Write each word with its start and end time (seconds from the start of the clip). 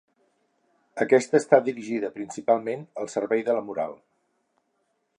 Aquesta 1.05 1.37
està 1.41 1.59
dirigida 1.69 2.11
principalment 2.17 2.89
al 3.03 3.15
servei 3.17 3.47
de 3.51 3.59
la 3.59 3.65
moral. 3.71 3.99